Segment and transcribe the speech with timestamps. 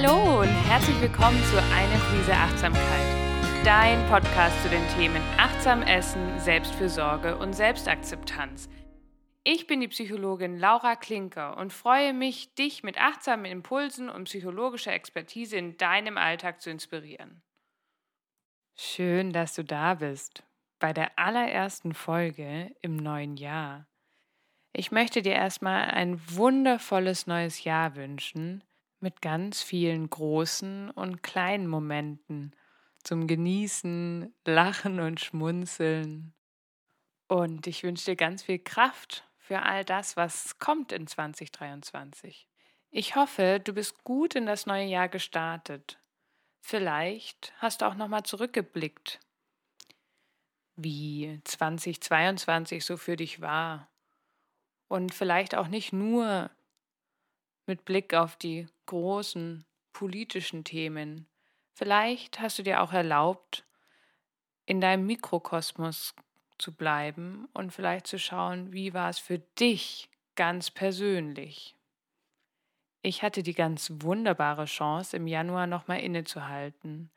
[0.00, 6.38] Hallo und herzlich willkommen zu Eine Prise Achtsamkeit, dein Podcast zu den Themen Achtsam Essen,
[6.38, 8.68] Selbstfürsorge und Selbstakzeptanz.
[9.42, 14.92] Ich bin die Psychologin Laura Klinker und freue mich, dich mit achtsamen Impulsen und psychologischer
[14.92, 17.42] Expertise in deinem Alltag zu inspirieren.
[18.76, 20.44] Schön, dass du da bist
[20.78, 23.88] bei der allerersten Folge im neuen Jahr.
[24.72, 28.62] Ich möchte dir erstmal ein wundervolles neues Jahr wünschen
[29.00, 32.54] mit ganz vielen großen und kleinen Momenten
[33.02, 36.34] zum Genießen, Lachen und Schmunzeln.
[37.28, 42.48] Und ich wünsche dir ganz viel Kraft für all das, was kommt in 2023.
[42.90, 45.98] Ich hoffe, du bist gut in das neue Jahr gestartet.
[46.60, 49.20] Vielleicht hast du auch noch mal zurückgeblickt,
[50.76, 53.90] wie 2022 so für dich war
[54.88, 56.50] und vielleicht auch nicht nur
[57.68, 61.28] mit Blick auf die großen politischen Themen.
[61.74, 63.64] Vielleicht hast du dir auch erlaubt,
[64.66, 66.14] in deinem Mikrokosmos
[66.58, 71.76] zu bleiben und vielleicht zu schauen, wie war es für dich ganz persönlich.
[73.02, 77.10] Ich hatte die ganz wunderbare Chance, im Januar nochmal innezuhalten,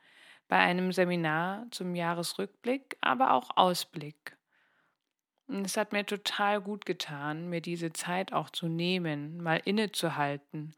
[0.48, 4.38] bei einem Seminar zum Jahresrückblick, aber auch Ausblick.
[5.52, 10.74] Und es hat mir total gut getan, mir diese Zeit auch zu nehmen, mal innezuhalten,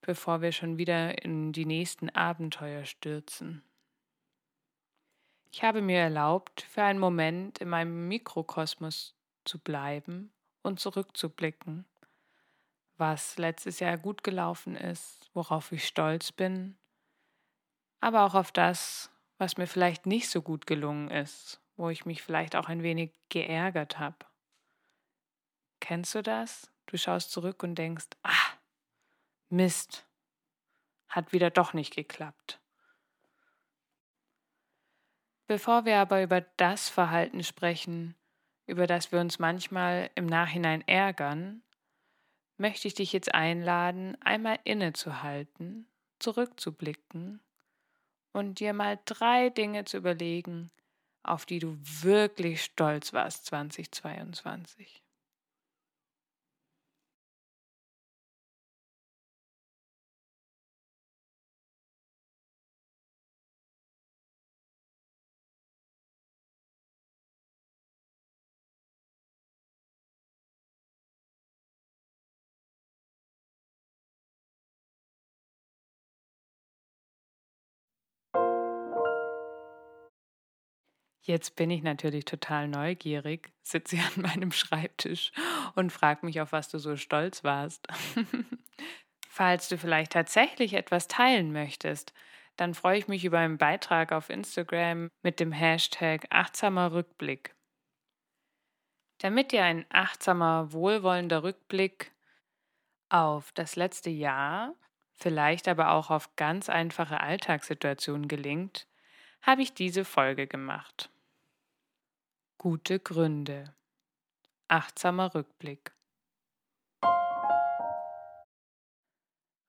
[0.00, 3.64] bevor wir schon wieder in die nächsten Abenteuer stürzen.
[5.50, 11.84] Ich habe mir erlaubt, für einen Moment in meinem Mikrokosmos zu bleiben und zurückzublicken,
[12.98, 16.78] was letztes Jahr gut gelaufen ist, worauf ich stolz bin,
[18.00, 22.22] aber auch auf das, was mir vielleicht nicht so gut gelungen ist wo ich mich
[22.22, 24.26] vielleicht auch ein wenig geärgert habe.
[25.80, 26.70] Kennst du das?
[26.86, 28.52] Du schaust zurück und denkst, ah,
[29.48, 30.06] Mist,
[31.08, 32.60] hat wieder doch nicht geklappt.
[35.46, 38.14] Bevor wir aber über das Verhalten sprechen,
[38.66, 41.62] über das wir uns manchmal im Nachhinein ärgern,
[42.56, 45.86] möchte ich dich jetzt einladen, einmal innezuhalten,
[46.20, 47.40] zurückzublicken
[48.32, 50.70] und dir mal drei Dinge zu überlegen,
[51.22, 55.01] auf die du wirklich stolz warst 2022?
[81.24, 85.30] Jetzt bin ich natürlich total neugierig, sitze hier an meinem Schreibtisch
[85.76, 87.86] und frage mich, auf was du so stolz warst.
[89.28, 92.12] Falls du vielleicht tatsächlich etwas teilen möchtest,
[92.56, 97.54] dann freue ich mich über einen Beitrag auf Instagram mit dem Hashtag achtsamer Rückblick.
[99.18, 102.10] Damit dir ein achtsamer, wohlwollender Rückblick
[103.08, 104.74] auf das letzte Jahr,
[105.14, 108.88] vielleicht aber auch auf ganz einfache Alltagssituationen gelingt,
[109.40, 111.11] habe ich diese Folge gemacht.
[112.62, 113.74] Gute Gründe.
[114.68, 115.92] Achtsamer Rückblick.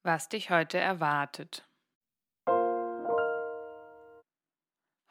[0.03, 1.67] Was dich heute erwartet.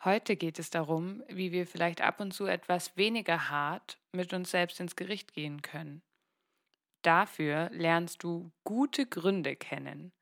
[0.05, 4.53] Heute geht es darum, wie wir vielleicht ab und zu etwas weniger hart mit uns
[4.53, 6.05] selbst ins Gericht gehen können.
[7.03, 10.13] Dafür lernst du gute Gründe kennen.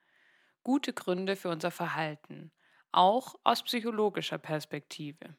[0.62, 2.53] Gute Gründe für unser Verhalten,
[2.91, 5.37] auch aus psychologischer Perspektive.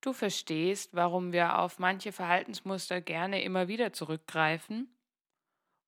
[0.00, 4.88] Du verstehst, warum wir auf manche Verhaltensmuster gerne immer wieder zurückgreifen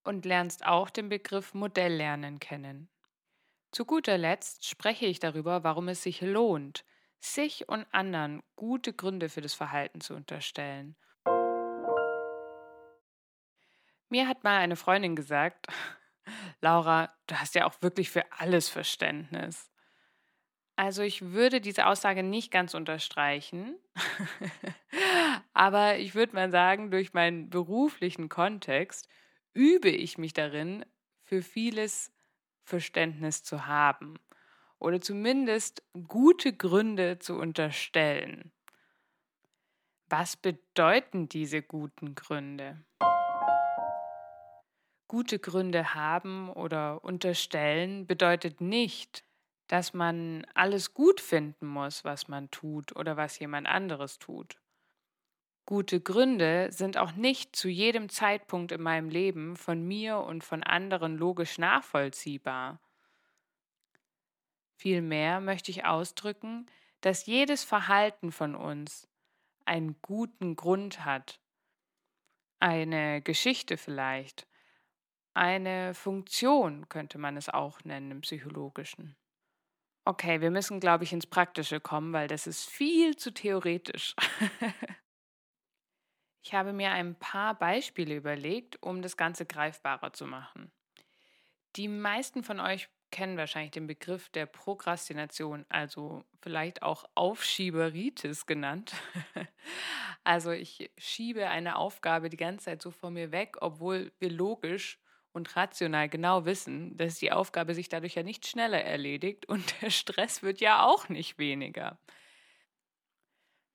[0.05, 2.91] und lernst auch den Begriff Modelllernen kennen.
[3.71, 6.85] Zu guter Letzt spreche ich darüber, warum es sich lohnt,
[7.21, 10.95] sich und anderen gute Gründe für das Verhalten zu unterstellen.
[14.11, 15.69] Mir hat mal eine Freundin gesagt,
[16.61, 19.72] Laura, du hast ja auch wirklich für alles Verständnis.
[20.77, 23.77] Also ich würde diese Aussage nicht ganz unterstreichen,
[25.53, 29.09] aber ich würde mal sagen, durch meinen beruflichen Kontext
[29.53, 30.85] übe ich mich darin,
[31.23, 32.13] für vieles
[32.65, 34.19] Verständnis zu haben
[34.79, 38.51] oder zumindest gute Gründe zu unterstellen.
[40.09, 42.85] Was bedeuten diese guten Gründe?
[45.09, 49.25] Gute Gründe haben oder unterstellen bedeutet nicht,
[49.73, 54.61] dass man alles gut finden muss, was man tut oder was jemand anderes tut.
[55.65, 60.63] Gute Gründe sind auch nicht zu jedem Zeitpunkt in meinem Leben von mir und von
[60.63, 62.81] anderen logisch nachvollziehbar.
[64.77, 66.67] Vielmehr möchte ich ausdrücken,
[67.01, 69.09] dass jedes Verhalten von uns
[69.65, 71.41] einen guten Grund hat,
[72.61, 74.47] eine Geschichte vielleicht,
[75.33, 79.17] eine Funktion könnte man es auch nennen im psychologischen.
[80.05, 84.17] Okay, wir müssen, glaube ich, ins Praktische kommen, weil das ist viel zu theoretisch.
[86.43, 90.73] ich habe mir ein paar Beispiele überlegt, um das Ganze greifbarer zu machen.
[91.77, 98.95] Die meisten von euch kennen wahrscheinlich den Begriff der Prokrastination, also vielleicht auch Aufschieberitis genannt.
[100.25, 104.99] also ich schiebe eine Aufgabe die ganze Zeit so vor mir weg, obwohl wir logisch
[105.33, 109.91] und rational genau wissen, dass die Aufgabe sich dadurch ja nicht schneller erledigt und der
[109.91, 111.99] Stress wird ja auch nicht weniger.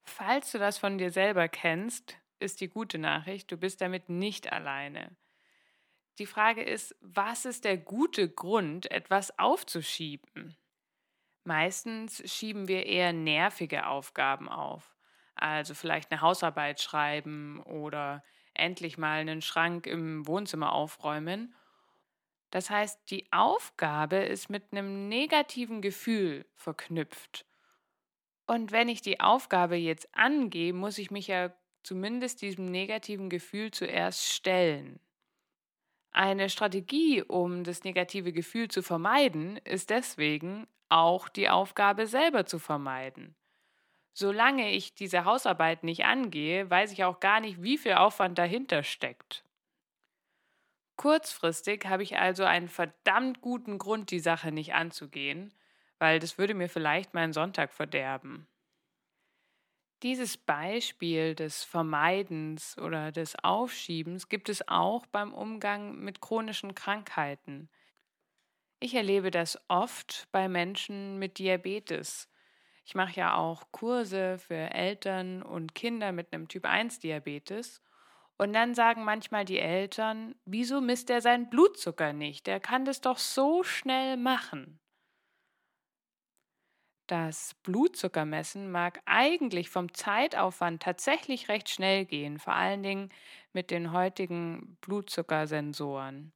[0.03, 4.51] Falls du das von dir selber kennst, ist die gute Nachricht, du bist damit nicht
[4.51, 5.15] alleine.
[6.19, 10.57] Die Frage ist, was ist der gute Grund, etwas aufzuschieben?
[11.43, 14.95] Meistens schieben wir eher nervige Aufgaben auf.
[15.35, 18.23] Also vielleicht eine Hausarbeit schreiben oder
[18.57, 21.53] endlich mal einen Schrank im Wohnzimmer aufräumen.
[22.51, 27.45] Das heißt, die Aufgabe ist mit einem negativen Gefühl verknüpft.
[28.45, 33.71] Und wenn ich die Aufgabe jetzt angehe, muss ich mich ja zumindest diesem negativen Gefühl
[33.71, 34.99] zuerst stellen.
[36.11, 42.59] Eine Strategie, um das negative Gefühl zu vermeiden, ist deswegen auch die Aufgabe selber zu
[42.59, 43.35] vermeiden.
[44.19, 48.81] Solange ich diese Hausarbeit nicht angehe, weiß ich auch gar nicht, wie viel Aufwand dahinter
[48.81, 49.43] steckt.
[50.95, 55.53] Kurzfristig habe ich also einen verdammt guten Grund, die Sache nicht anzugehen,
[55.99, 58.47] weil das würde mir vielleicht meinen Sonntag verderben.
[60.01, 67.69] Dieses Beispiel des Vermeidens oder des Aufschiebens gibt es auch beim Umgang mit chronischen Krankheiten.
[68.79, 72.27] Ich erlebe das oft bei Menschen mit Diabetes.
[72.87, 77.81] Ich mache ja auch Kurse für Eltern und Kinder mit einem Typ 1 Diabetes.
[78.37, 82.47] Und dann sagen manchmal die Eltern, wieso misst er seinen Blutzucker nicht?
[82.47, 84.79] Der kann das doch so schnell machen.
[87.07, 93.09] Das Blutzuckermessen mag eigentlich vom Zeitaufwand tatsächlich recht schnell gehen, vor allen Dingen
[93.51, 96.31] mit den heutigen Blutzuckersensoren.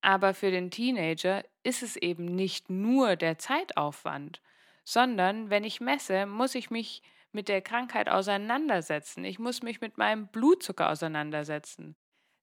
[0.00, 4.40] Aber für den Teenager ist es eben nicht nur der Zeitaufwand,
[4.84, 9.24] sondern wenn ich messe, muss ich mich mit der Krankheit auseinandersetzen.
[9.24, 11.96] Ich muss mich mit meinem Blutzucker auseinandersetzen.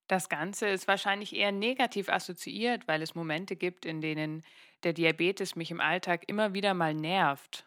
[0.06, 4.42] Das Ganze ist wahrscheinlich eher negativ assoziiert, weil es Momente gibt, in denen
[4.82, 7.66] der Diabetes mich im Alltag immer wieder mal nervt.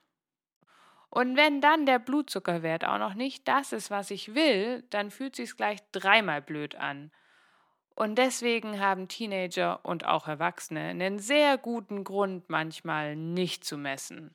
[1.09, 5.35] Und wenn dann der Blutzuckerwert auch noch nicht das ist, was ich will, dann fühlt
[5.35, 7.11] sich's gleich dreimal blöd an.
[7.95, 14.33] Und deswegen haben Teenager und auch Erwachsene einen sehr guten Grund, manchmal nicht zu messen.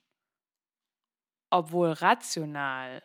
[1.51, 3.03] Obwohl rational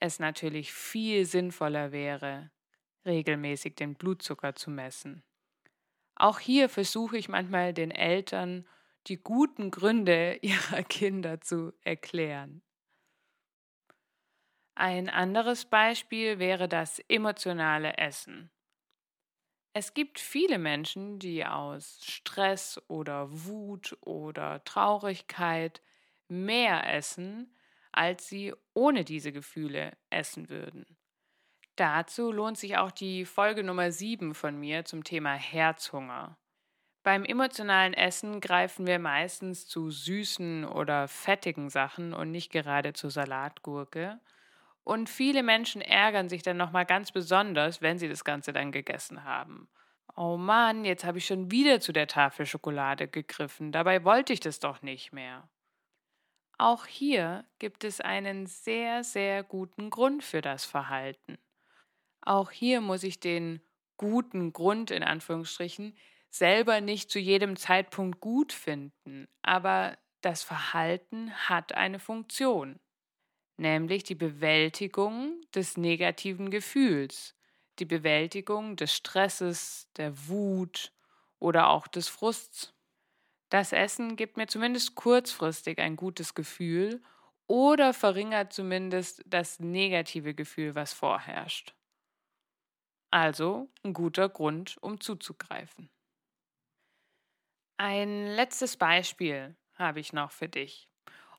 [0.00, 2.50] es natürlich viel sinnvoller wäre,
[3.04, 5.22] regelmäßig den Blutzucker zu messen.
[6.14, 8.66] Auch hier versuche ich manchmal den Eltern
[9.06, 12.62] die guten Gründe ihrer Kinder zu erklären.
[14.74, 18.50] Ein anderes Beispiel wäre das emotionale Essen.
[19.72, 25.82] Es gibt viele Menschen, die aus Stress oder Wut oder Traurigkeit
[26.28, 27.52] mehr essen,
[27.98, 30.86] als sie ohne diese Gefühle essen würden.
[31.74, 36.38] Dazu lohnt sich auch die Folge Nummer 7 von mir zum Thema Herzhunger.
[37.02, 43.10] Beim emotionalen Essen greifen wir meistens zu süßen oder fettigen Sachen und nicht gerade zur
[43.10, 44.20] Salatgurke.
[44.84, 49.24] Und viele Menschen ärgern sich dann nochmal ganz besonders, wenn sie das Ganze dann gegessen
[49.24, 49.68] haben.
[50.14, 54.40] Oh Mann, jetzt habe ich schon wieder zu der Tafel Schokolade gegriffen, dabei wollte ich
[54.40, 55.48] das doch nicht mehr.
[56.58, 61.38] Auch hier gibt es einen sehr, sehr guten Grund für das Verhalten.
[62.20, 63.60] Auch hier muss ich den
[63.96, 65.96] guten Grund in Anführungsstrichen
[66.30, 72.80] selber nicht zu jedem Zeitpunkt gut finden, aber das Verhalten hat eine Funktion,
[73.56, 77.36] nämlich die Bewältigung des negativen Gefühls,
[77.78, 80.92] die Bewältigung des Stresses, der Wut
[81.38, 82.74] oder auch des Frusts.
[83.48, 87.02] Das Essen gibt mir zumindest kurzfristig ein gutes Gefühl
[87.46, 91.74] oder verringert zumindest das negative Gefühl, was vorherrscht.
[93.10, 95.88] Also ein guter Grund, um zuzugreifen.
[97.78, 100.88] Ein letztes Beispiel habe ich noch für dich.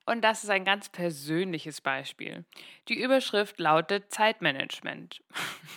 [0.06, 2.46] Und das ist ein ganz persönliches Beispiel.
[2.88, 5.22] Die Überschrift lautet Zeitmanagement.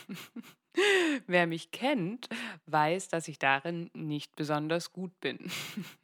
[1.26, 2.30] Wer mich kennt,
[2.64, 5.50] weiß, dass ich darin nicht besonders gut bin.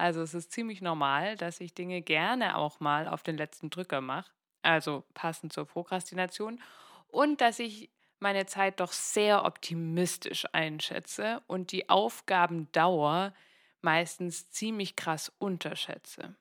[0.00, 4.00] Also es ist ziemlich normal, dass ich Dinge gerne auch mal auf den letzten Drücker
[4.00, 4.30] mache,
[4.62, 6.60] also passend zur Prokrastination,
[7.08, 13.34] und dass ich meine Zeit doch sehr optimistisch einschätze und die Aufgabendauer
[13.82, 16.34] meistens ziemlich krass unterschätze.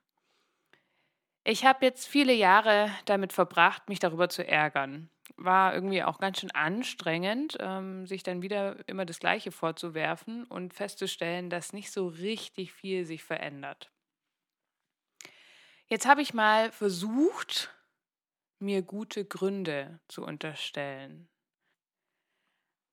[1.50, 5.10] Ich habe jetzt viele Jahre damit verbracht, mich darüber zu ärgern.
[5.36, 10.76] War irgendwie auch ganz schön anstrengend, ähm, sich dann wieder immer das Gleiche vorzuwerfen und
[10.76, 13.92] festzustellen, dass nicht so richtig viel sich verändert.
[15.88, 17.76] Jetzt habe ich mal versucht,
[18.60, 21.30] mir gute Gründe zu unterstellen.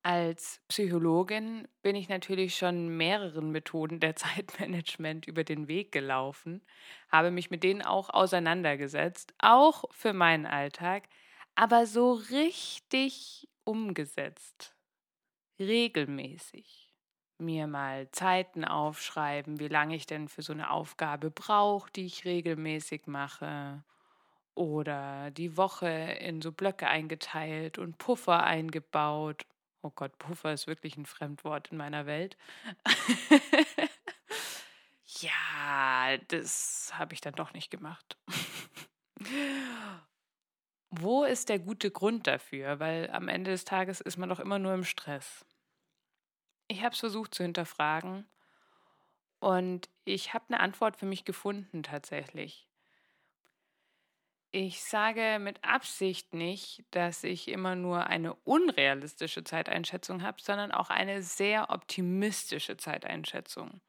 [0.06, 6.62] Als Psychologin bin ich natürlich schon mehreren Methoden der Zeitmanagement über den Weg gelaufen,
[7.10, 11.08] habe mich mit denen auch auseinandergesetzt, auch für meinen Alltag,
[11.56, 14.76] aber so richtig umgesetzt,
[15.58, 16.94] regelmäßig.
[17.38, 22.24] Mir mal Zeiten aufschreiben, wie lange ich denn für so eine Aufgabe brauche, die ich
[22.24, 23.82] regelmäßig mache.
[24.54, 29.44] Oder die Woche in so Blöcke eingeteilt und Puffer eingebaut
[29.86, 32.36] Oh Gott, Puffer ist wirklich ein Fremdwort in meiner Welt.
[35.20, 38.16] ja, das habe ich dann doch nicht gemacht.
[40.90, 42.80] Wo ist der gute Grund dafür?
[42.80, 45.46] Weil am Ende des Tages ist man doch immer nur im Stress.
[46.66, 48.28] Ich habe es versucht zu hinterfragen
[49.38, 52.68] und ich habe eine Antwort für mich gefunden tatsächlich.
[54.58, 60.88] Ich sage mit Absicht nicht, dass ich immer nur eine unrealistische Zeiteinschätzung habe, sondern auch
[60.88, 63.82] eine sehr optimistische Zeiteinschätzung.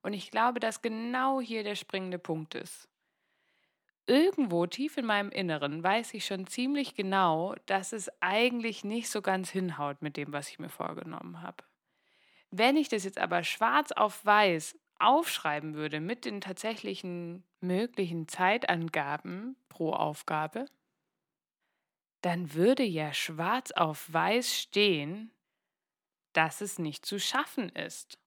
[0.00, 2.88] Und ich glaube, dass genau hier der springende Punkt ist.
[4.06, 9.20] Irgendwo tief in meinem Inneren weiß ich schon ziemlich genau, dass es eigentlich nicht so
[9.20, 11.64] ganz hinhaut mit dem, was ich mir vorgenommen habe.
[12.52, 19.56] Wenn ich das jetzt aber schwarz auf weiß aufschreiben würde mit den tatsächlichen möglichen Zeitangaben
[19.68, 20.66] pro Aufgabe,
[22.22, 25.32] dann würde ja schwarz auf weiß stehen,
[26.32, 28.18] dass es nicht zu schaffen ist.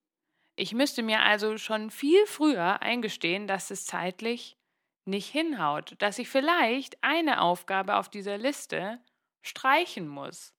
[0.56, 4.58] Ich müsste mir also schon viel früher eingestehen, dass es zeitlich
[5.06, 9.04] nicht hinhaut, dass ich vielleicht eine Aufgabe auf dieser Liste
[9.42, 10.54] streichen muss.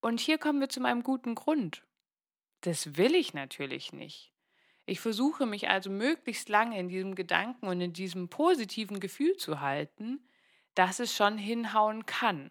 [0.00, 1.84] Und hier kommen wir zu meinem guten Grund.
[2.62, 4.32] Das will ich natürlich nicht.
[4.88, 9.60] Ich versuche mich also möglichst lange in diesem Gedanken und in diesem positiven Gefühl zu
[9.60, 10.26] halten,
[10.74, 12.50] dass es schon hinhauen kann.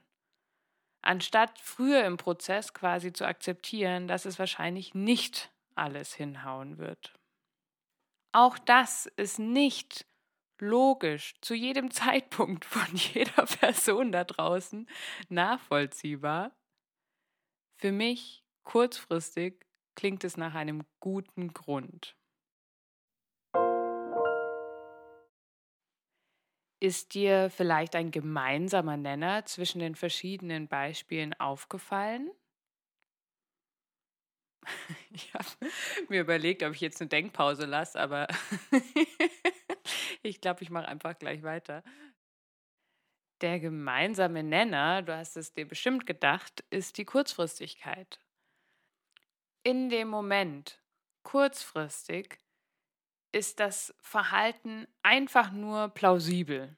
[1.02, 7.16] Anstatt früher im Prozess quasi zu akzeptieren, dass es wahrscheinlich nicht alles hinhauen wird.
[8.34, 10.06] Auch das ist nicht
[10.60, 14.88] logisch zu jedem Zeitpunkt von jeder Person da draußen
[15.30, 16.56] nachvollziehbar.
[17.78, 19.66] Für mich kurzfristig
[19.96, 22.17] klingt es nach einem guten Grund.
[26.88, 32.32] Ist dir vielleicht ein gemeinsamer Nenner zwischen den verschiedenen Beispielen aufgefallen?
[35.12, 35.46] Ich habe
[36.08, 38.30] mir überlegt, ob ich jetzt eine Denkpause lasse, aber
[40.24, 41.84] ich glaube, ich mache einfach gleich weiter.
[43.42, 48.18] Der gemeinsame Nenner, du hast es dir bestimmt gedacht, ist die Kurzfristigkeit.
[49.64, 50.82] In dem Moment,
[51.24, 52.40] kurzfristig,
[53.32, 56.78] ist das Verhalten einfach nur plausibel.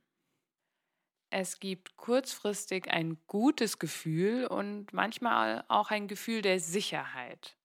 [1.31, 7.55] Es gibt kurzfristig ein gutes Gefühl und manchmal auch ein Gefühl der Sicherheit.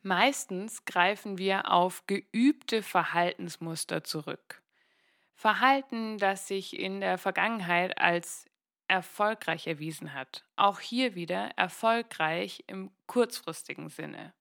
[0.00, 4.62] Meistens greifen wir auf geübte Verhaltensmuster zurück.
[5.34, 8.46] Verhalten, das sich in der Vergangenheit als
[8.88, 10.44] erfolgreich erwiesen hat.
[10.56, 14.34] Auch hier wieder erfolgreich im kurzfristigen Sinne.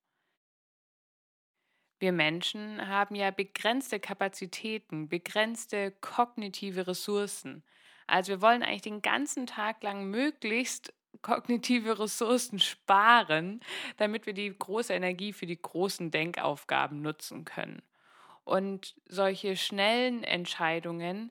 [2.01, 7.63] Wir Menschen haben ja begrenzte Kapazitäten, begrenzte kognitive Ressourcen.
[8.07, 13.59] Also wir wollen eigentlich den ganzen Tag lang möglichst kognitive Ressourcen sparen,
[13.97, 17.83] damit wir die große Energie für die großen Denkaufgaben nutzen können.
[18.45, 21.29] Und solche schnellen Entscheidungen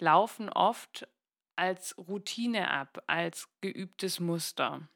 [0.00, 1.06] laufen oft
[1.54, 4.88] als Routine ab, als geübtes Muster.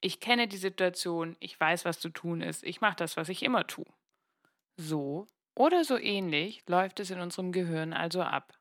[0.00, 3.42] Ich kenne die Situation, ich weiß, was zu tun ist, ich mache das, was ich
[3.42, 3.95] immer tue.
[4.76, 8.58] So oder so ähnlich läuft es in unserem Gehirn also ab.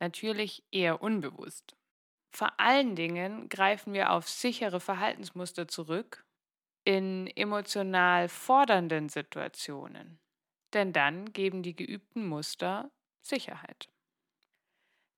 [0.00, 1.76] Natürlich eher unbewusst.
[2.32, 6.24] Vor allen Dingen greifen wir auf sichere Verhaltensmuster zurück
[6.84, 10.20] in emotional fordernden Situationen.
[10.72, 12.90] Denn dann geben die geübten Muster
[13.22, 13.90] Sicherheit.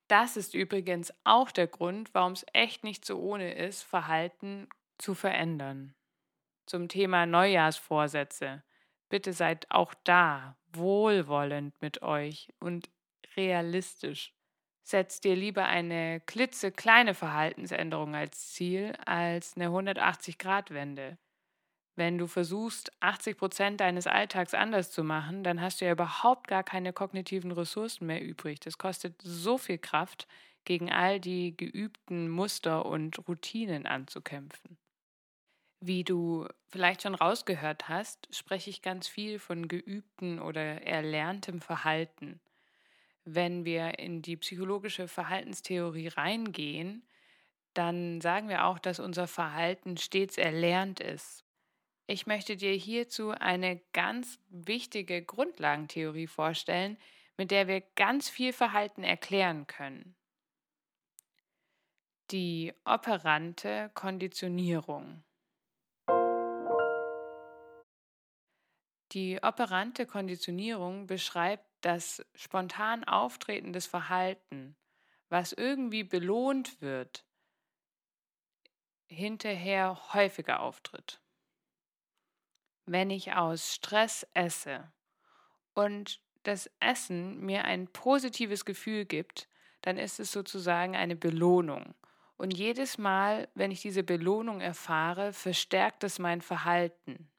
[0.09, 5.14] Das ist übrigens auch der Grund, warum es echt nicht so ohne ist, Verhalten zu
[5.14, 5.95] verändern.
[6.66, 8.62] Zum Thema Neujahrsvorsätze
[9.12, 12.88] bitte seid auch da wohlwollend mit euch und
[13.37, 14.33] realistisch.
[14.83, 21.19] Setzt dir lieber eine klitzekleine Verhaltensänderung als Ziel als eine 180-Grad-Wende.
[21.95, 26.49] Wenn du versuchst, 80 Prozent deines Alltags anders zu machen, dann hast du ja überhaupt
[26.49, 28.61] gar keine kognitiven Ressourcen mehr übrig.
[28.61, 30.26] Das kostet so viel Kraft,
[30.64, 34.78] gegen all die geübten Muster und Routinen anzukämpfen.
[35.85, 42.41] Wie du vielleicht schon rausgehört hast, spreche ich ganz viel von geübten oder erlerntem Verhalten.
[43.25, 47.03] Wenn wir in die psychologische Verhaltenstheorie reingehen,
[47.75, 51.45] dann sagen wir auch, dass unser Verhalten stets erlernt ist.
[52.07, 56.97] Ich möchte dir hierzu eine ganz wichtige Grundlagentheorie vorstellen,
[57.37, 60.15] mit der wir ganz viel Verhalten erklären können.
[62.31, 65.25] Die operante Konditionierung.
[69.12, 74.75] Die operante Konditionierung beschreibt das spontan auftretendes Verhalten,
[75.28, 77.26] was irgendwie belohnt wird,
[79.09, 81.21] hinterher häufiger auftritt.
[82.87, 84.90] Wenn ich aus Stress esse
[85.75, 89.49] und das Essen mir ein positives Gefühl gibt,
[89.83, 91.95] dann ist es sozusagen eine Belohnung.
[92.37, 97.32] Und jedes Mal, wenn ich diese Belohnung erfahre, verstärkt es mein Verhalten.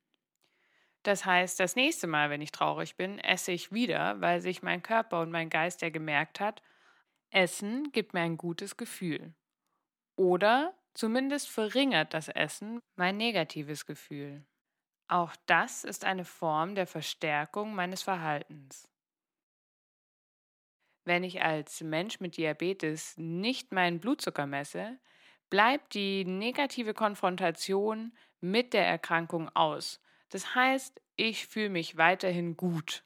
[1.03, 4.81] Das heißt, das nächste Mal, wenn ich traurig bin, esse ich wieder, weil sich mein
[4.81, 6.62] Körper und mein Geist ja gemerkt hat,
[7.29, 9.33] Essen gibt mir ein gutes Gefühl.
[10.15, 14.45] Oder zumindest verringert das Essen mein negatives Gefühl.
[15.10, 18.88] Auch das ist eine Form der Verstärkung meines Verhaltens.
[21.05, 25.00] Wenn ich als Mensch mit Diabetes nicht meinen Blutzucker messe,
[25.49, 29.99] bleibt die negative Konfrontation mit der Erkrankung aus
[30.34, 33.04] das heißt, ich fühle mich weiterhin gut.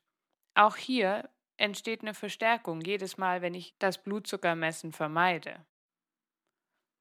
[0.55, 5.65] Auch hier entsteht eine Verstärkung jedes Mal, wenn ich das Blutzuckermessen vermeide.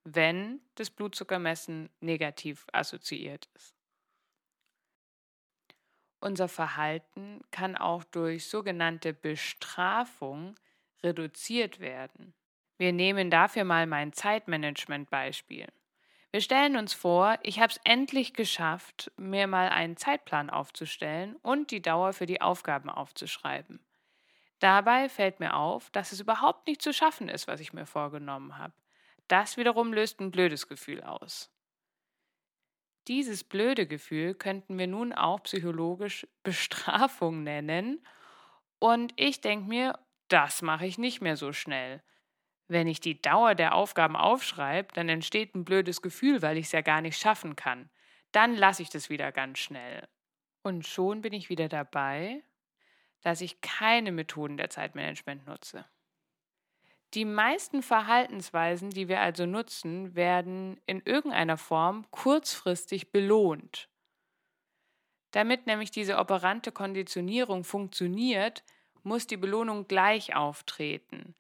[0.03, 3.77] Wenn das Blutzuckermessen negativ assoziiert ist.
[6.19, 10.57] Unser Verhalten kann auch durch sogenannte Bestrafung
[11.05, 12.35] reduziert werden.
[12.79, 15.69] Wir nehmen dafür mal mein Zeitmanagement-Beispiel.
[16.33, 21.71] Wir stellen uns vor, ich habe es endlich geschafft, mir mal einen Zeitplan aufzustellen und
[21.71, 23.81] die Dauer für die Aufgaben aufzuschreiben.
[24.59, 28.59] Dabei fällt mir auf, dass es überhaupt nicht zu schaffen ist, was ich mir vorgenommen
[28.59, 28.73] habe.
[29.29, 31.51] Das wiederum löst ein blödes Gefühl aus.
[33.09, 38.05] Dieses blöde Gefühl könnten wir nun auch psychologisch Bestrafung nennen.
[38.79, 42.03] Und ich denke mir, das mache ich nicht mehr so schnell.
[42.69, 46.73] Wenn ich die Dauer der Aufgaben aufschreibe, dann entsteht ein blödes Gefühl, weil ich es
[46.73, 47.91] ja gar nicht schaffen kann.
[48.33, 50.09] Dann lasse ich das wieder ganz schnell.
[50.63, 52.43] Und schon bin ich wieder dabei,
[53.23, 55.85] dass ich keine Methoden der Zeitmanagement nutze.
[57.15, 63.89] Die meisten Verhaltensweisen, die wir also nutzen, werden in irgendeiner Form kurzfristig belohnt.
[65.31, 68.65] Damit nämlich diese operante Konditionierung funktioniert,
[69.03, 71.35] muss die Belohnung gleich auftreten.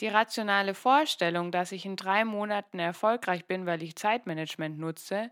[0.00, 5.30] Die rationale Vorstellung, dass ich in drei Monaten erfolgreich bin, weil ich Zeitmanagement nutze,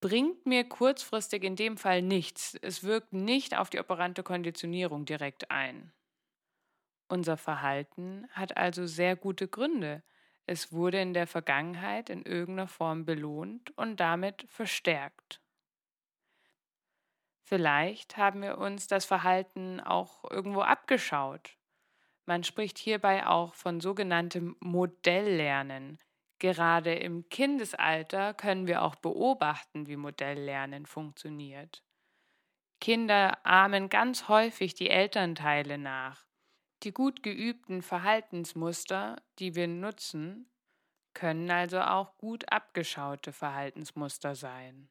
[0.00, 2.56] bringt mir kurzfristig in dem Fall nichts.
[2.62, 5.92] Es wirkt nicht auf die operante Konditionierung direkt ein.
[7.08, 10.02] Unser Verhalten hat also sehr gute Gründe.
[10.46, 15.40] Es wurde in der Vergangenheit in irgendeiner Form belohnt und damit verstärkt.
[17.44, 21.58] Vielleicht haben wir uns das Verhalten auch irgendwo abgeschaut
[22.26, 25.98] man spricht hierbei auch von sogenanntem Modelllernen.
[26.38, 31.84] Gerade im Kindesalter können wir auch beobachten, wie Modelllernen funktioniert.
[32.80, 36.26] Kinder ahmen ganz häufig die Elternteile nach.
[36.82, 40.50] Die gut geübten Verhaltensmuster, die wir nutzen,
[41.14, 44.88] können also auch gut abgeschaute Verhaltensmuster sein.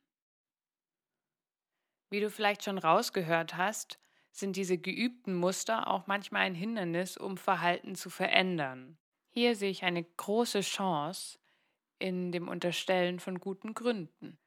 [2.09, 3.99] Wie du vielleicht schon rausgehört hast,
[4.31, 8.97] sind diese geübten Muster auch manchmal ein Hindernis, um Verhalten zu verändern.
[9.29, 11.39] Hier sehe ich eine große Chance
[11.99, 14.37] in dem Unterstellen von guten Gründen.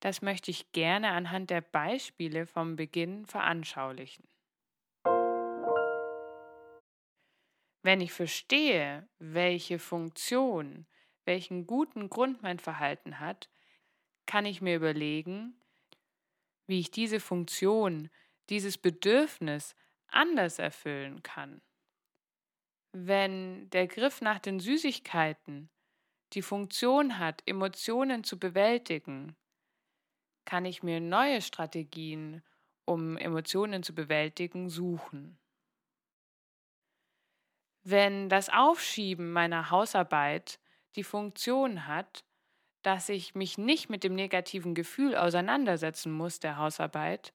[0.00, 4.28] Das möchte ich gerne anhand der Beispiele vom Beginn veranschaulichen.
[7.82, 10.86] Wenn ich verstehe, welche Funktion,
[11.24, 13.48] welchen guten Grund mein Verhalten hat,
[14.26, 15.54] kann ich mir überlegen,
[16.66, 18.10] wie ich diese Funktion
[18.50, 19.74] dieses Bedürfnis
[20.08, 21.60] anders erfüllen kann.
[22.92, 25.70] Wenn der Griff nach den Süßigkeiten
[26.32, 29.36] die Funktion hat, Emotionen zu bewältigen,
[30.44, 32.42] kann ich mir neue Strategien
[32.88, 35.38] um Emotionen zu bewältigen, suchen.
[37.84, 40.58] Wenn das Aufschieben meiner Hausarbeit
[40.96, 42.24] die Funktion hat,
[42.82, 47.34] dass ich mich nicht mit dem negativen Gefühl auseinandersetzen muss der Hausarbeit,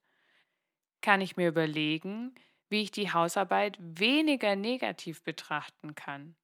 [1.03, 2.33] kann ich mir überlegen,
[2.69, 6.35] wie ich die Hausarbeit weniger negativ betrachten kann,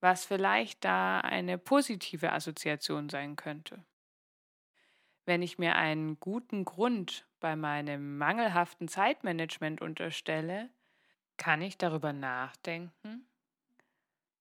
[0.00, 3.84] was vielleicht da eine positive Assoziation sein könnte.
[5.26, 10.70] Wenn ich mir einen guten Grund bei meinem mangelhaften Zeitmanagement unterstelle,
[11.36, 13.26] kann ich darüber nachdenken,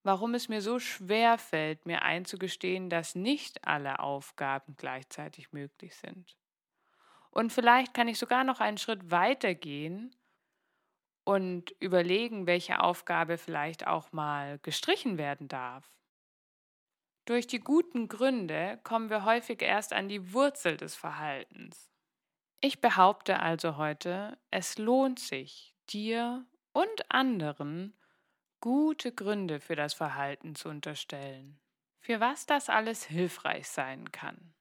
[0.04, 6.38] warum es mir so schwer fällt, mir einzugestehen, dass nicht alle Aufgaben gleichzeitig möglich sind.
[7.34, 10.16] Und vielleicht kann ich sogar noch einen Schritt weiter gehen
[11.24, 15.98] und überlegen, welche Aufgabe vielleicht auch mal gestrichen werden darf.
[17.26, 21.90] Durch die guten Gründe kommen wir häufig erst an die Wurzel des Verhaltens.
[22.62, 27.98] Ich behaupte also heute, es lohnt sich, dir und anderen
[28.60, 31.60] gute Gründe für das Verhalten zu unterstellen,
[32.00, 34.54] für was das alles hilfreich sein kann.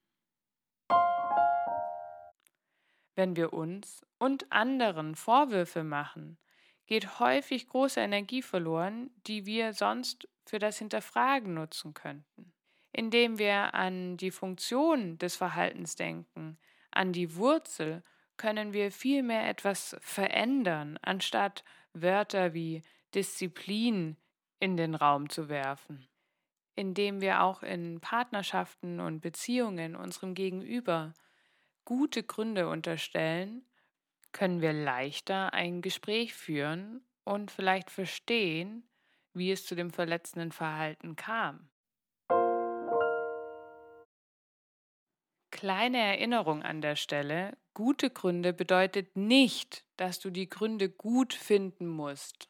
[3.14, 6.38] Wenn wir uns und anderen Vorwürfe machen,
[6.86, 12.52] geht häufig große Energie verloren, die wir sonst für das Hinterfragen nutzen könnten.
[12.92, 16.58] Indem wir an die Funktion des Verhaltens denken,
[16.90, 18.02] an die Wurzel,
[18.36, 22.82] können wir vielmehr etwas verändern, anstatt Wörter wie
[23.14, 24.16] Disziplin
[24.58, 26.08] in den Raum zu werfen.
[26.74, 31.12] Indem wir auch in Partnerschaften und Beziehungen unserem Gegenüber
[31.84, 33.64] gute Gründe unterstellen,
[34.32, 38.88] können wir leichter ein Gespräch führen und vielleicht verstehen,
[39.34, 41.68] wie es zu dem verletzenden Verhalten kam.
[45.50, 51.86] Kleine Erinnerung an der Stelle, gute Gründe bedeutet nicht, dass du die Gründe gut finden
[51.86, 52.48] musst.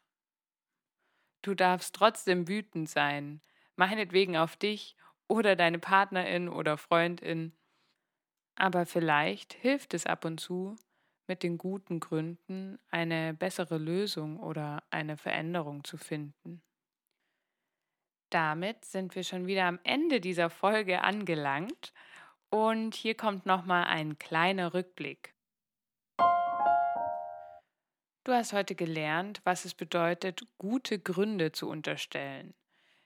[1.43, 3.43] Du darfst trotzdem wütend sein,
[3.77, 4.97] meinetwegen auf dich
[5.29, 7.53] oder deine Partnerin oder Freundin.
[8.55, 10.77] Aber vielleicht hilft es ab und zu,
[11.27, 16.63] mit den guten Gründen eine bessere Lösung oder eine Veränderung zu finden.
[18.31, 21.93] Damit sind wir schon wieder am Ende dieser Folge angelangt
[22.51, 25.35] und hier kommt nochmal ein kleiner Rückblick.
[28.25, 32.55] Du hast heute gelernt, was es bedeutet, gute Gründe zu unterstellen,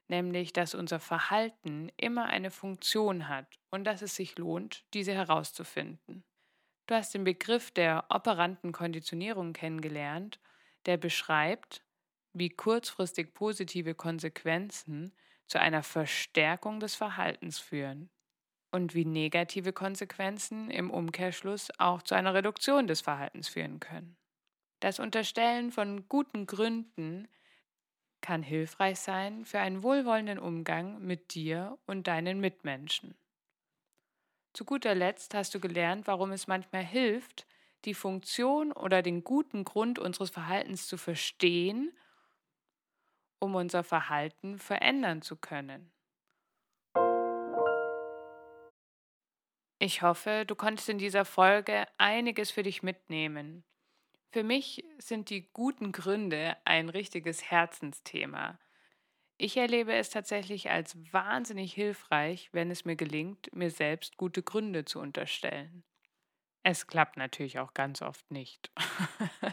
[0.08, 6.24] nämlich dass unser Verhalten immer eine Funktion hat und dass es sich lohnt, diese herauszufinden.
[6.86, 10.38] Du hast den Begriff der operanten Konditionierung kennengelernt,
[10.86, 11.84] der beschreibt,
[12.32, 15.12] wie kurzfristig positive Konsequenzen
[15.46, 18.10] zu einer Verstärkung des Verhaltens führen
[18.70, 24.16] und wie negative Konsequenzen im Umkehrschluss auch zu einer Reduktion des Verhaltens führen können.
[24.80, 27.28] Das Unterstellen von guten Gründen
[28.26, 33.14] kann hilfreich sein für einen wohlwollenden Umgang mit dir und deinen Mitmenschen.
[34.52, 37.46] Zu guter Letzt hast du gelernt, warum es manchmal hilft,
[37.84, 41.96] die Funktion oder den guten Grund unseres Verhaltens zu verstehen,
[43.38, 45.92] um unser Verhalten verändern zu können.
[49.78, 53.62] Ich hoffe, du konntest in dieser Folge einiges für dich mitnehmen.
[54.30, 58.58] Für mich sind die guten Gründe ein richtiges Herzensthema.
[59.38, 64.84] Ich erlebe es tatsächlich als wahnsinnig hilfreich, wenn es mir gelingt, mir selbst gute Gründe
[64.84, 65.84] zu unterstellen.
[66.62, 68.72] Es klappt natürlich auch ganz oft nicht.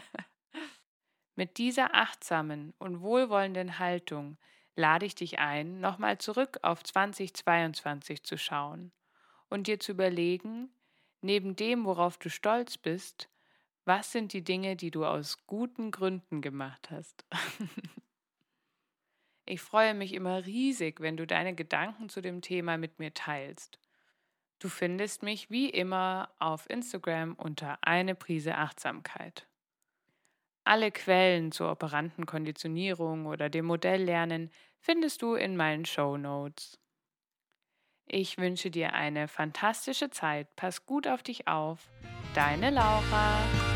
[1.36, 4.38] Mit dieser achtsamen und wohlwollenden Haltung
[4.76, 8.92] lade ich dich ein, nochmal zurück auf 2022 zu schauen
[9.48, 10.70] und dir zu überlegen,
[11.20, 13.28] neben dem, worauf du stolz bist,
[13.84, 17.24] was sind die Dinge, die du aus guten Gründen gemacht hast.
[19.46, 23.78] Ich freue mich immer riesig, wenn du deine Gedanken zu dem Thema mit mir teilst.
[24.58, 29.46] Du findest mich wie immer auf Instagram unter eine Prise Achtsamkeit.
[30.64, 36.78] Alle Quellen zur operanten Konditionierung oder dem Modelllernen findest du in meinen Show Notes.
[38.06, 40.56] Ich wünsche dir eine fantastische Zeit.
[40.56, 41.90] Pass gut auf dich auf.
[42.34, 43.73] Deine Laura.